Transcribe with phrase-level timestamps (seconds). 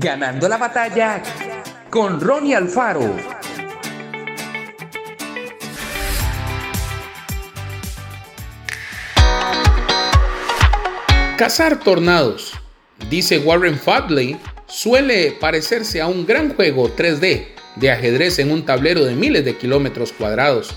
[0.00, 1.20] Ganando la batalla
[1.90, 3.16] con Ronnie Alfaro.
[11.36, 12.52] Cazar tornados,
[13.10, 19.04] dice Warren Fadley, suele parecerse a un gran juego 3D de ajedrez en un tablero
[19.04, 20.76] de miles de kilómetros cuadrados.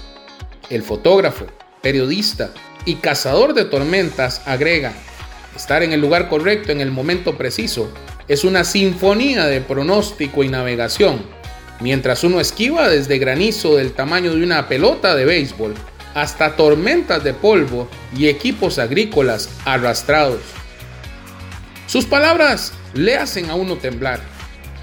[0.72, 1.46] El fotógrafo,
[1.84, 2.50] periodista
[2.86, 4.94] y cazador de tormentas agrega,
[5.56, 7.94] estar en el lugar correcto en el momento preciso
[8.28, 11.22] es una sinfonía de pronóstico y navegación,
[11.80, 15.74] mientras uno esquiva desde granizo del tamaño de una pelota de béisbol
[16.14, 20.42] hasta tormentas de polvo y equipos agrícolas arrastrados.
[21.88, 24.20] Sus palabras le hacen a uno temblar.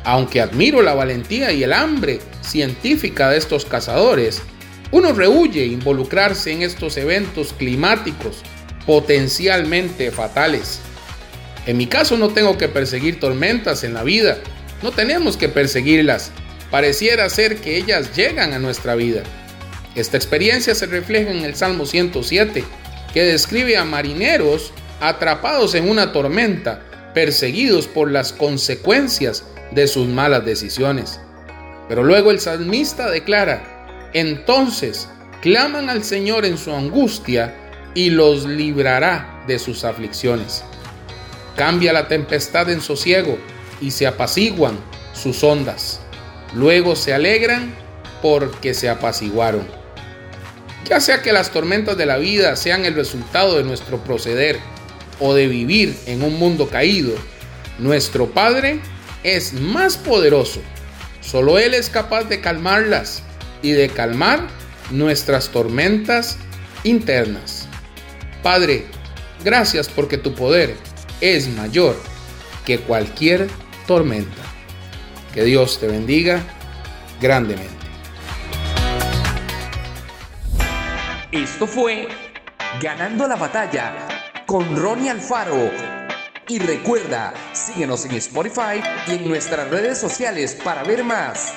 [0.04, 4.42] Aunque admiro la valentía y el hambre científica de estos cazadores,
[4.90, 8.42] uno rehuye involucrarse en estos eventos climáticos
[8.86, 10.80] potencialmente fatales.
[11.68, 14.38] En mi caso no tengo que perseguir tormentas en la vida,
[14.82, 16.30] no tenemos que perseguirlas,
[16.70, 19.22] pareciera ser que ellas llegan a nuestra vida.
[19.94, 22.64] Esta experiencia se refleja en el Salmo 107,
[23.12, 26.80] que describe a marineros atrapados en una tormenta,
[27.12, 31.20] perseguidos por las consecuencias de sus malas decisiones.
[31.86, 35.06] Pero luego el salmista declara, entonces
[35.42, 37.54] claman al Señor en su angustia
[37.94, 40.64] y los librará de sus aflicciones.
[41.58, 43.36] Cambia la tempestad en sosiego
[43.80, 44.78] y se apaciguan
[45.12, 45.98] sus ondas.
[46.54, 47.74] Luego se alegran
[48.22, 49.66] porque se apaciguaron.
[50.88, 54.60] Ya sea que las tormentas de la vida sean el resultado de nuestro proceder
[55.18, 57.16] o de vivir en un mundo caído,
[57.80, 58.78] nuestro Padre
[59.24, 60.60] es más poderoso.
[61.20, 63.24] Solo Él es capaz de calmarlas
[63.62, 64.46] y de calmar
[64.92, 66.38] nuestras tormentas
[66.84, 67.66] internas.
[68.44, 68.86] Padre,
[69.44, 70.76] gracias porque tu poder
[71.20, 71.96] es mayor
[72.64, 73.48] que cualquier
[73.86, 74.42] tormenta.
[75.34, 76.42] Que Dios te bendiga
[77.20, 77.76] grandemente.
[81.30, 82.08] Esto fue
[82.80, 84.06] Ganando la batalla
[84.46, 85.70] con Ronnie Alfaro.
[86.46, 91.52] Y recuerda, síguenos en Spotify y en nuestras redes sociales para ver más.